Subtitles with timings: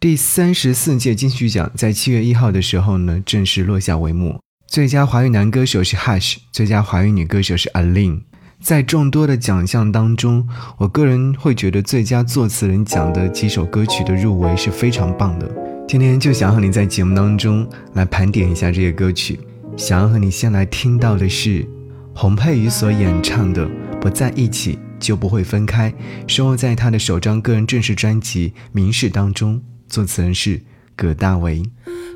[0.00, 4.38] 第三十四届金曲奖在七月一号的时候呢，正式落下帷幕。
[4.68, 8.20] 最佳华语男歌手是 Hush，最佳华语女歌手是 Alin。
[8.60, 15.52] 在众多的奖项当中，我个人会觉得最佳作词人奖的几首歌曲的入围是非常棒的。
[15.88, 19.40] 今天就想和你在节目当中来盘点一下这些歌曲。
[19.76, 21.68] 想要和你先来听到的是，
[22.14, 23.66] 洪佩瑜所演唱的
[24.00, 25.90] 《不在一起就不会分开》，
[26.28, 29.60] 收录在她的首张个人正式专辑《明示》当中。
[29.88, 30.60] 作词人是
[30.94, 31.62] 葛大为。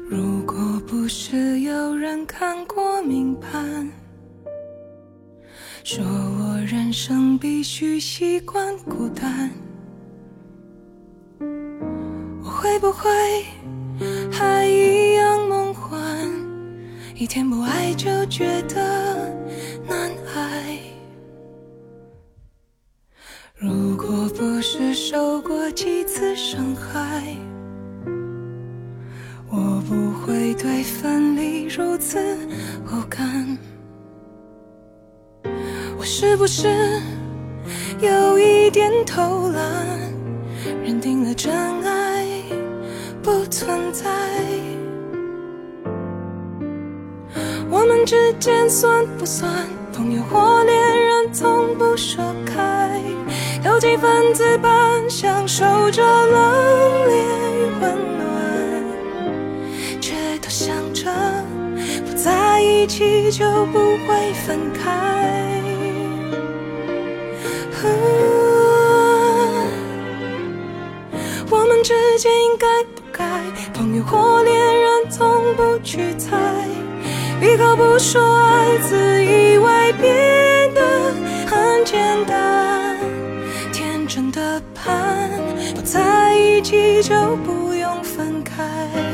[0.09, 0.55] 如果
[0.87, 3.91] 不是有人看过明盘，
[5.83, 9.51] 说我人生必须习惯孤单，
[12.45, 13.09] 我会不会
[14.31, 15.99] 还一样梦幻？
[17.17, 19.31] 一天不爱就觉得
[19.89, 20.79] 难挨。
[23.57, 27.23] 如果不是受过几次伤害。
[36.25, 36.69] 是不是
[37.99, 39.61] 有一点偷懒？
[40.85, 42.25] 认定了真爱
[43.25, 44.05] 不存在，
[47.69, 49.51] 我们之间算不算
[49.93, 51.33] 朋友或恋人？
[51.35, 53.01] 从不说开，
[53.65, 54.69] 有几分自白，
[55.09, 57.11] 享受着冷冽
[57.49, 58.85] 与温暖，
[60.01, 61.11] 却都想着
[62.07, 65.62] 不在一起就不会分开。
[72.15, 73.23] 时间该不该，
[73.75, 76.35] 朋友或恋人，从不去猜。
[77.43, 81.13] 一口不说爱，自以为变得
[81.47, 82.97] 很简单。
[83.75, 85.31] 天真的盼，
[85.75, 89.12] 不在一起就不用分开。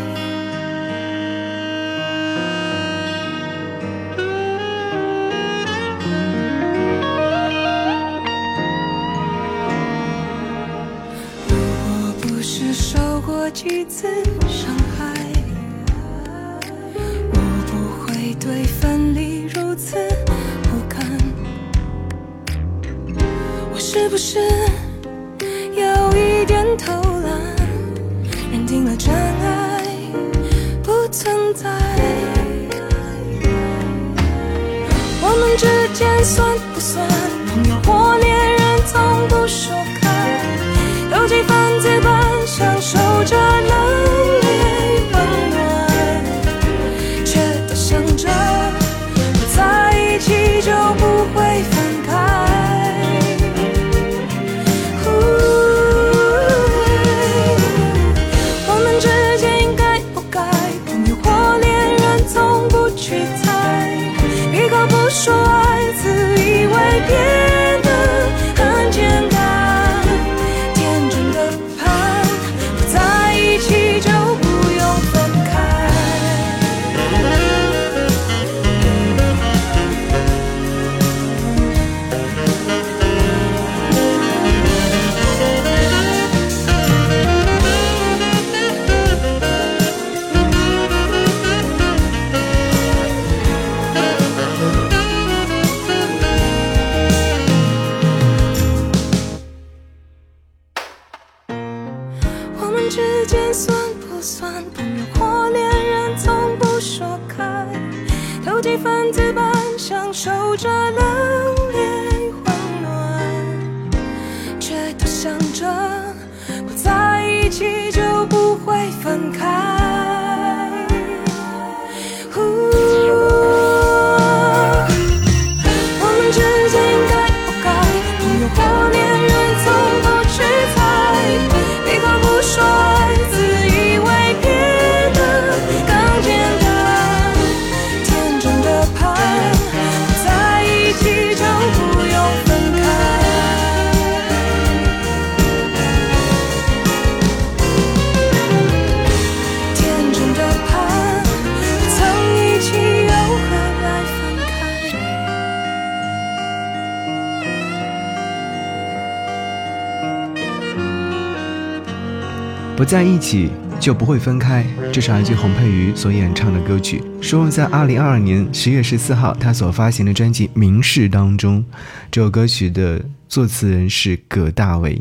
[162.89, 171.63] 在一起就不会分开，这是来自洪佩瑜所演唱的歌曲，收录在二零二二年十月十四号他所发行的专辑《名士》当中。
[172.11, 174.99] 这首歌曲的作词人是葛大为。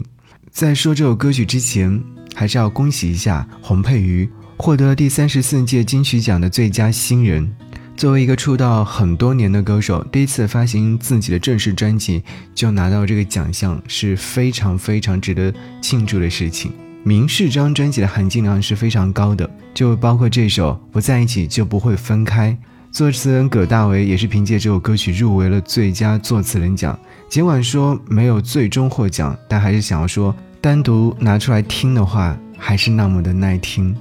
[0.51, 1.97] 在说这首歌曲之前，
[2.35, 7.49] 还是要恭喜一下洪佩瑜获得第三十四届金曲奖的最佳新人。
[7.95, 12.21] 作为一个出道很多年的歌手，第一次发行自己的正式专辑
[12.53, 16.69] 就拿到这个奖项，是非常非常值得庆祝的事情。
[17.09, 22.51] 《明世张专辑的含金量是非常高的，就包括这首《不在一起就不会分开》，
[22.91, 26.99] 作词人葛大为也是凭借这首歌曲入围了最佳作词人奖。
[27.29, 33.95] 尽管说没有最终获奖，但还是想要说，单独拿出来听的话，还是那么的耐听。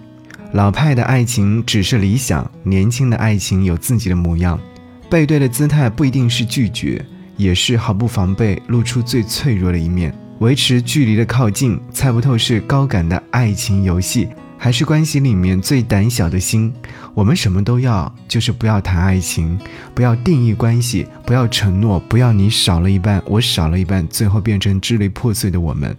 [0.54, 4.58] 老派的爱情只是理想，年轻的爱情有自己的模样。
[5.08, 7.06] 背对的姿态不一定是拒绝，
[7.36, 10.12] 也是毫不防备，露出最脆弱的一面。
[10.40, 14.28] 维持距离的靠近，猜不透是高感的爱情游戏，
[14.58, 16.70] 还是关系里面最胆小的心？
[17.14, 19.58] 我们什么都要，就是不要谈爱情，
[19.94, 25.96] 不要定义关系，不要承诺，不要你少了一半，我少了一半，最后变成支离破碎的我们。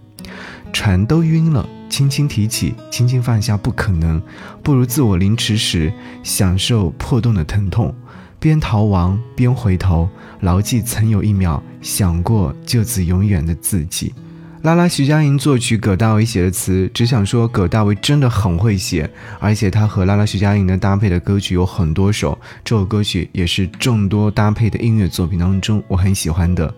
[0.72, 4.22] 船都晕了，轻轻提起，轻轻放下，不可能。
[4.62, 5.92] 不如自我凌迟时，
[6.22, 7.92] 享受破洞的疼痛，
[8.38, 10.08] 边逃亡边回头，
[10.38, 14.14] 牢记曾有一秒想过就此永远的自己。
[14.62, 19.08] 拉拉徐佳莹作曲，葛大为写的词，只想说葛大为真的很会写，
[19.38, 26.72] 而且他和拉拉徐佳莹的搭配的歌曲有很多首，这首歌曲也是众多搭配的音乐作品当中我很喜欢的。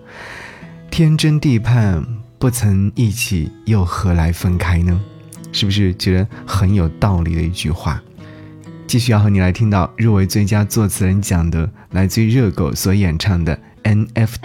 [0.90, 2.04] 天真地盼，
[2.38, 5.00] 不曾一起又何来分开呢？
[5.50, 8.00] 是不是觉得很有道理的一句话？
[8.86, 13.58] 继续要和你来听到入围最佳作词人奖的，来自于热狗所演唱的
[14.12, 14.36] 《NFT》。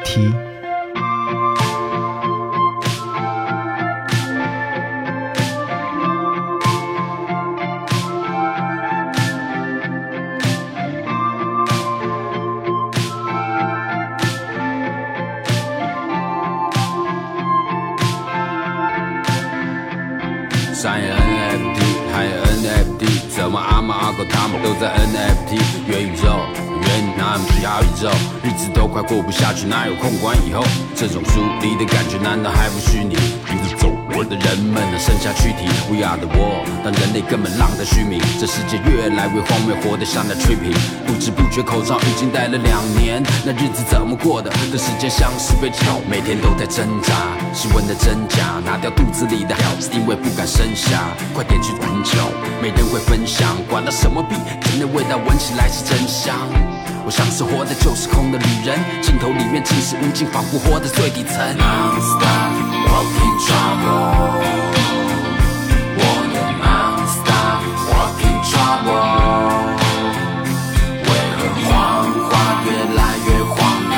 [28.43, 30.63] 日子都快过不下去，哪有空管以后？
[30.95, 33.13] 这种疏离的感觉，难道还不是你
[33.51, 34.04] 你走？
[34.17, 36.39] 我的人们剩下躯体，o r 的 d
[36.83, 40.71] 当人类根本浪得虚名，这世界越来越荒谬，活得像那脆皮。
[41.05, 44.49] 不知不觉口罩已经戴了两年，那日子怎么过的？
[44.71, 47.11] 这时间像是被抢，每天都在挣扎，
[47.51, 52.15] 新问的真假，拿掉肚子里的孩子，因为不敢生下，快点去寻救，
[52.63, 56.31] 没人会分享，管它什么病，甜的味道闻起来是真香。
[57.05, 61.35] 我像是活的就是空的旅人，镜头里面尽是无尽，仿佛活在最底层。
[65.97, 66.03] 我
[66.33, 67.49] 的 monster
[67.89, 69.11] walking trouble，
[71.01, 71.65] 为何谎
[72.29, 72.33] 话
[72.65, 73.53] 越来越荒
[73.89, 73.93] 谬？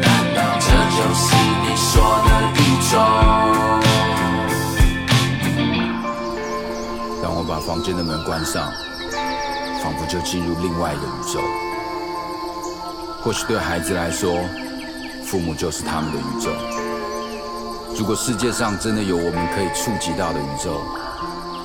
[0.00, 1.26] 难道这就是
[1.64, 1.88] 你说
[2.24, 2.26] 的
[5.42, 5.44] 宇
[7.18, 7.20] 宙？
[7.22, 8.54] 当我把房间的门关上，
[9.82, 11.40] 仿佛就进入另外一个宇宙。
[13.24, 14.32] 或许对孩子来说，
[15.24, 16.77] 父母就是他们的宇宙。
[17.98, 20.78] 如果世界上真的有我们可以触及到的宇宙，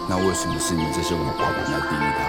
[0.10, 0.82] 那为什么是你？
[0.90, 2.20] 这是我们义它？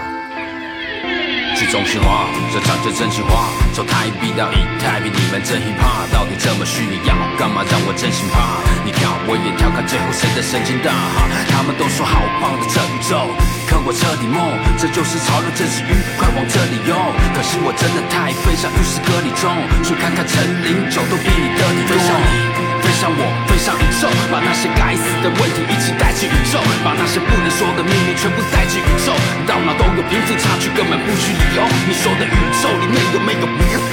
[1.57, 6.85] 去中一化，这场最真心话，从台北到以太比，你们真 hiphop，到底这么虚？
[6.85, 8.61] 你要干嘛让我真心怕？
[8.85, 10.93] 你跳我也跳，看最后谁的神经大？
[11.49, 13.25] 他们都说好棒的这宇宙，
[13.65, 14.37] 看我彻底梦，
[14.77, 15.89] 这就是潮流，这是鱼，
[16.21, 16.93] 快往这里游。
[17.33, 19.49] 可惜我真的太悲像浴室歌里中，
[19.81, 22.64] 去看看陈林，九都比你的你多。
[22.95, 29.11] 带上我飞上宇宙，把那些该死的问题一起带进宇宙，把那些不能说的秘密全部带进宇宙。
[29.43, 31.59] 到哪都有贫富差距，根本不需理由。
[31.91, 33.87] 你说的宇宙里面有没有迷服？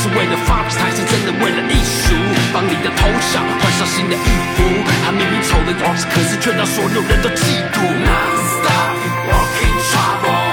[0.00, 2.16] 是为了发脾还是真的为了艺术？
[2.56, 4.64] 帮你的头像换上新的衣服，
[5.04, 7.76] 他明明丑的要死，可是却让所有人都嫉妒。
[7.76, 8.72] Non-stop
[9.28, 10.45] trouble walking。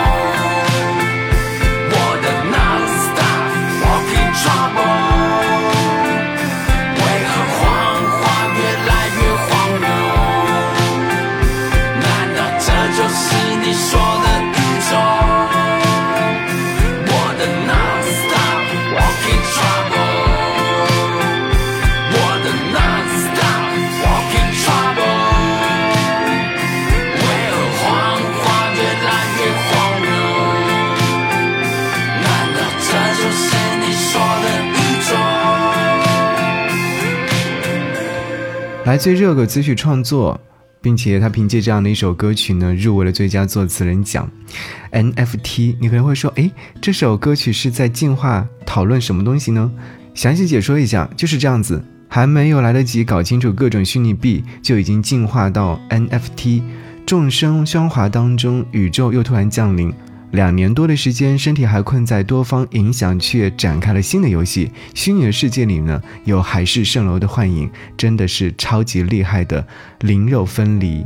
[38.94, 40.40] 来自热狗词曲创作，
[40.80, 44.30] 并且他凭借这样的一首歌曲呢，入围了最佳作词人奖。
[44.92, 49.72] NFT，你可能会说，哎，这首歌曲是在进化讨论什么东西呢？
[50.14, 56.62] 详细解说一下，就是这样子，还没有来得及搞清楚各种虚拟币，就已经进化到 NFT
[57.04, 59.92] 众生喧哗当中，宇宙又突然降临。
[60.34, 64.72] 两年多的时间，身体还困在多方影响，却展开了新的游戏。
[64.96, 69.64] 虚拟的世界里呢，有海市蜃楼的幻影，真的是超级厉害的
[70.02, 71.06] 灵肉分离。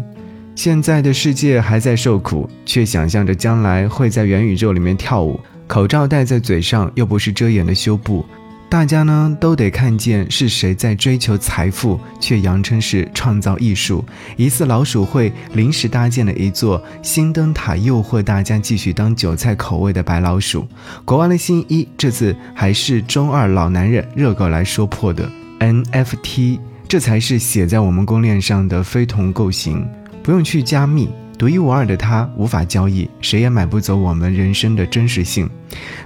[0.55, 5.37] 现在的世界还在受苦，却想象着将来会在元宇宙里面跳舞。
[5.67, 8.25] 口罩戴在嘴上，又不是遮掩的修布。
[8.69, 14.03] 大家呢都得看见是谁在追求财富，却扬称是创造艺术。
[14.35, 20.67] 疑似老鼠会临时搭建了一座新灯塔，诱惑大家继续当韭菜口味的白老鼠。
[21.05, 26.59] 国王的新衣，这次还是中二老男人热狗来说破的 NFT，
[26.89, 29.87] 这才是写在我们公链上的非同构型，
[30.21, 31.09] 不用去加密。
[31.37, 35.47] 独一无二的他无法交易，谁也买不走我们人生的真实性。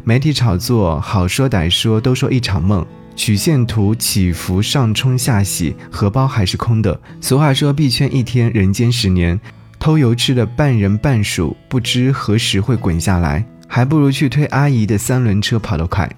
[0.03, 2.85] 媒体炒作，好说歹说，都说一场梦。
[3.15, 6.99] 曲线图起伏，上冲下洗，荷包还是空的。
[7.21, 9.39] 俗话说，币圈一天，人间十年。
[9.79, 16.09] 偷油吃的半人半鼠，不知何时会滚下来，还不如去推阿姨的三轮车跑得快。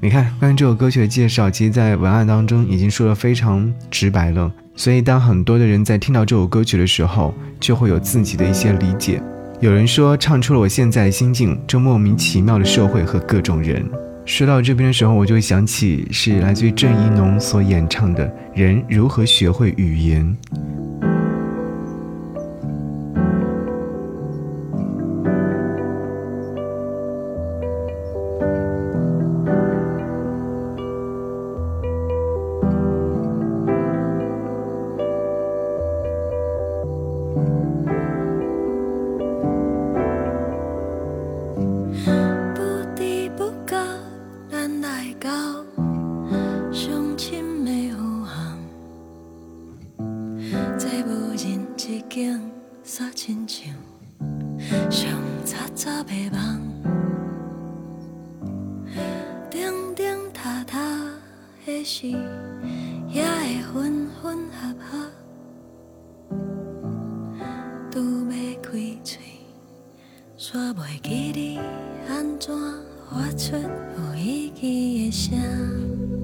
[0.00, 4.50] 你看，关于这首歌曲的介绍，其实在文案当中已经说的非常直白了。
[4.74, 9.22] 所以，当很多的人在听到这首歌曲的时候，就会有自己的一些理解。
[9.60, 11.60] 有人说，唱出了我现在心境。
[11.66, 13.84] 这莫名其妙的社会和各种人。
[14.24, 20.36] 说到这边的时候，我就会想起是来自于郑宜农所演唱的《人如何学会语言》。
[61.82, 62.20] 这是会
[63.74, 64.88] 分分合合，
[67.90, 67.94] 拄
[68.30, 68.70] 要开
[69.02, 69.18] 嘴，
[70.38, 71.58] 煞袂记你
[72.08, 72.54] 安怎
[73.10, 76.21] 发出有意义的声。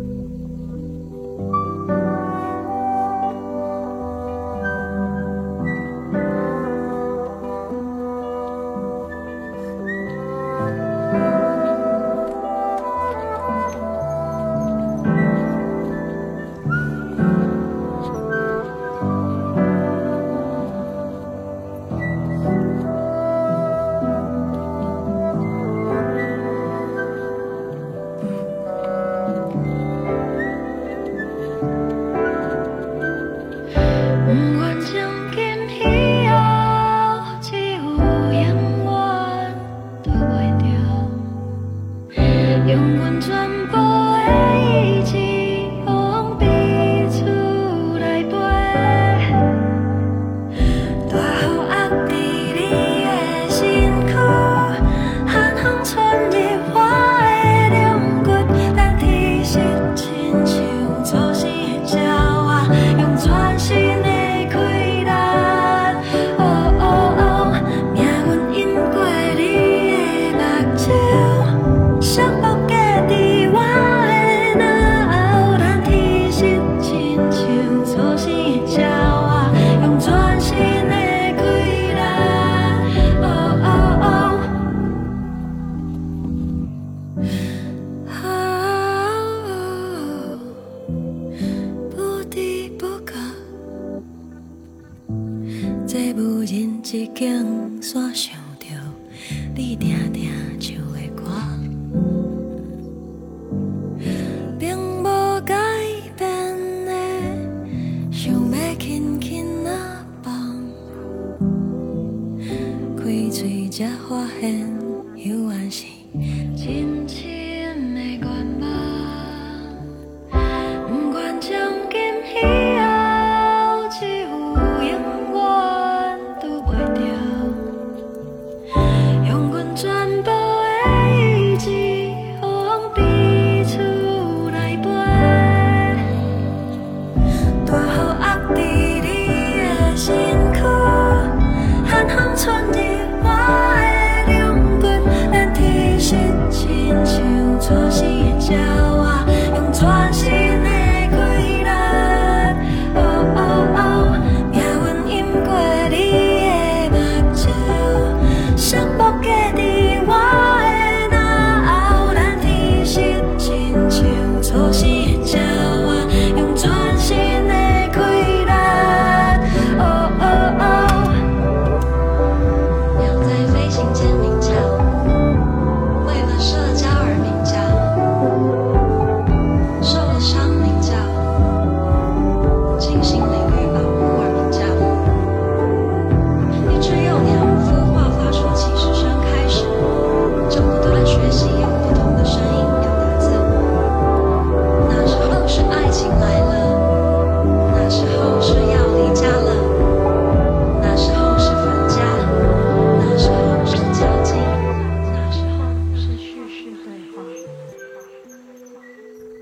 [113.31, 114.88] 嘴才发现。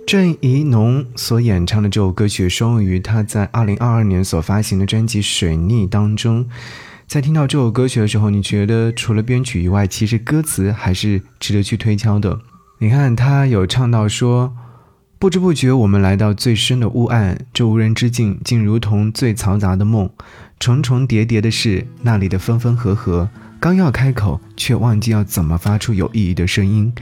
[0.07, 6.47] 郑怡农所演唱的这首歌曲收录于他在二零二二年所发行的专辑《水逆》当中。
[7.09, 12.39] 在听到这首歌曲的时候，你觉得除了编曲以外，其实歌词还是值得去推敲的。
[12.79, 14.55] 你看，他有唱到说
[15.19, 20.09] ：“不知不觉，我们来到最深的雾暗，这无人之境，竟如同最嘈杂的梦，
[20.61, 26.95] 重重叠叠的是那里的分分合合，刚要开口，却忘记要怎么发出有意义的声音，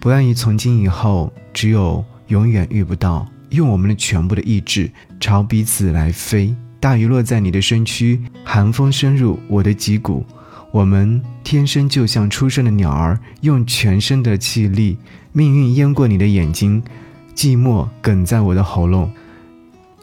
[0.00, 6.54] 不愿意从今以后只有。”永远遇不到，用我们的全部的意志朝彼此来飞。
[6.78, 10.24] 大雨落在你的身躯，寒风深入我的脊骨。
[10.70, 14.98] 我们天生就像出生的鸟儿，用全身的气力。
[15.32, 16.82] 命运淹过你的眼睛，
[17.34, 19.10] 寂寞梗在我的喉咙。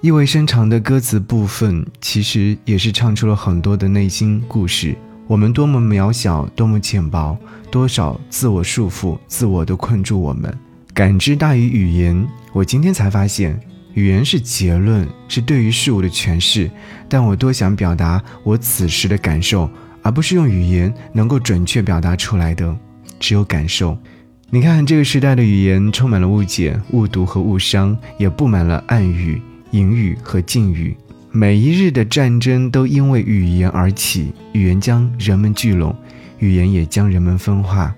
[0.01, 4.95] 意味深长的歌词部分，其实也是唱出了很多的内心故事。
[5.27, 7.37] 我们多么渺小，多么浅薄，
[7.69, 10.51] 多少自我束缚、自我都困住我们。
[10.95, 13.59] 感知大于语言，我今天才发现，
[13.95, 16.71] 语言是结论，是对于事物的诠释。
[17.09, 19.69] 但我多想表达我此时的感受，
[20.03, 22.73] 而不是用语言能够准确表达出来的，
[23.19, 23.97] 只有感受。
[24.49, 29.41] 你看，这个时代的语言充满了误解、误读和误伤，也布满了暗语、
[29.71, 30.95] 隐语和禁语。
[31.29, 35.93] 每一日的战争都因为语言而起，语言将人们聚拢，
[36.39, 37.93] 语言也将人们分化。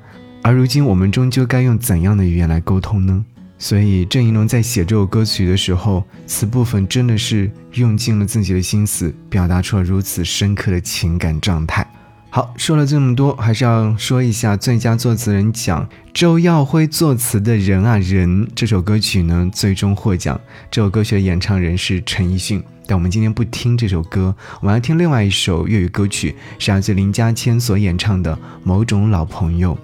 [0.47, 3.25] 而如今，我们终究该用怎样的语言来沟通呢？
[3.60, 11.86] 所以，郑怡隆在写这首歌曲的时候，词部分真的是用尽了自己的心思，表达出了如此深刻的情感状态。
[12.29, 20.39] 好，说了这么多，还是要说一下最佳作词人奖周耀辉作词的人啊人这首歌曲呢，最终获奖。
[20.71, 28.33] 这首歌曲的演唱人是陈奕迅，但我们今天不听这首歌，我们要听另外一首粤语歌曲，是来自林嘉谦所演唱的
[28.63, 29.77] 《某种老朋友》。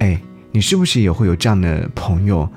[0.00, 0.18] 哎，
[0.50, 2.48] 你是不是也会有这样的朋友，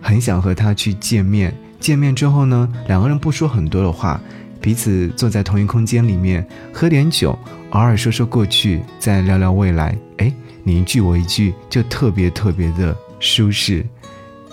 [0.00, 1.54] 很想和他去见面？
[1.80, 4.20] 见面之后呢，两个人不说很多的话，
[4.60, 7.36] 彼此坐在同一空间里面，喝点酒，
[7.70, 9.96] 偶尔说说过去，再聊聊未来。
[10.18, 13.84] 哎，你一句我一句，就特别特别的舒适。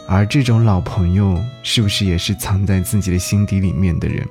[0.08, 4.28] 而这种老朋友，是不是也是藏在自己的心底里面的人？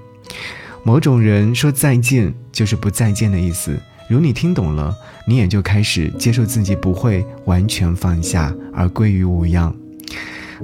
[0.83, 3.79] 某种人说再见，就是不再见的意思。
[4.11, 4.93] 如你听懂了，
[5.25, 9.73] 你也就开始接受自己不会完全放下而归于无恙。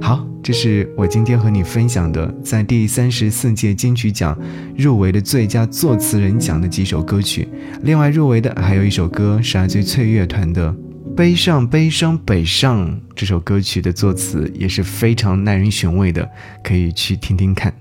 [0.01, 4.37] 好，这是我今天和你分享的在第三十四届金曲奖
[4.77, 7.47] 入围的最佳作词人奖的几首歌曲。
[7.83, 10.69] 另外入围的还有一首歌是阿吉翠乐团的
[11.15, 16.29] 《悲伤悲伤北上这首歌曲的作词也是非常耐人寻味的，
[16.61, 17.73] 可以去听听看。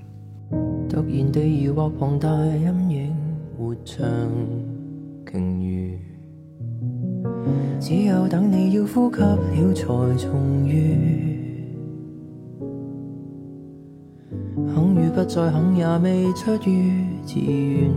[0.92, 1.02] 然
[1.32, 3.10] 大影，
[5.30, 5.98] 鲸鱼，
[7.80, 11.36] 只有等你要呼吸了才重遇。
[14.54, 17.90] 肯与不再肯也未出于自愿，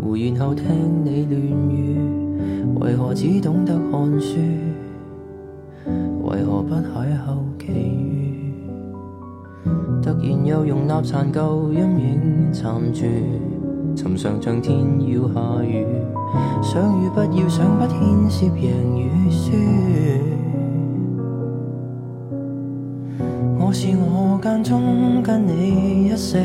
[0.00, 0.64] 胡言后听
[1.02, 1.96] 你乱语。
[2.78, 4.36] 为何只懂得看书？
[6.24, 8.54] 为何不邂逅奇遇？
[10.02, 13.04] 突然又容纳残旧阴影残住。
[13.96, 15.86] 寻常像天要下雨，
[16.62, 19.52] 想雨不要想，不牵涉赢与输。
[23.56, 26.40] 我是我间中跟你一些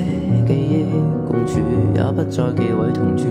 [0.45, 0.85] 记忆
[1.27, 1.59] 共处，
[1.95, 3.25] 也不再忌讳同住，